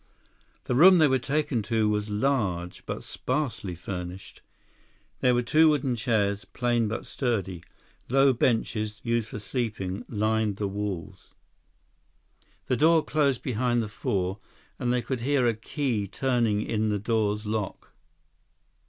[0.63, 4.41] The room they were taken to was large, but sparsely furnished.
[5.19, 7.61] There were two wooden chairs, plain but sturdy.
[8.09, 11.35] Low benches, used for sleeping, lined the walls.
[12.65, 14.39] The door closed behind the four,
[14.79, 17.91] and they could hear a key turning in the door's lock.